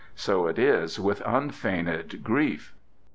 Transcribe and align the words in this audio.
So 0.15 0.47
is 0.47 0.97
it 0.97 0.99
with 1.03 1.21
unfeigned 1.27 2.23
grief." 2.23 2.73